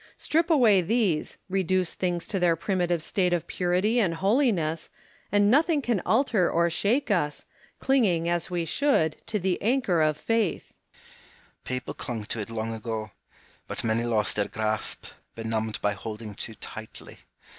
Strip 0.17 0.49
away 0.49 0.81
these, 0.81 1.37
reduce 1.47 1.93
things 1.93 2.25
to 2.25 2.39
their 2.39 2.55
primitive 2.55 3.03
state 3.03 3.33
of 3.33 3.45
purity 3.45 3.99
and 3.99 4.15
holiness, 4.15 4.89
and 5.31 5.51
nothing 5.51 5.79
can 5.79 5.99
alter 6.07 6.49
or 6.49 6.71
shake 6.71 7.11
us, 7.11 7.45
clinging, 7.79 8.27
as 8.27 8.49
we 8.49 8.65
should, 8.65 9.17
to 9.27 9.37
the 9.37 9.61
anchor 9.61 10.01
of 10.01 10.17
faith. 10.17 10.69
Hume. 10.69 11.61
People 11.65 11.93
clung 11.93 12.23
to 12.23 12.39
it 12.39 12.49
long 12.49 12.73
ago; 12.73 13.11
but 13.67 13.83
many 13.83 14.01
lost 14.03 14.35
their 14.37 14.47
grasp, 14.47 15.05
benumbed 15.35 15.79
by 15.83 15.93
holding 15.93 16.33
too 16.33 16.55
tightly. 16.55 17.17